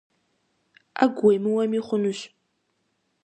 [0.97, 2.19] Ӏэгу уемыуэми хъунущ.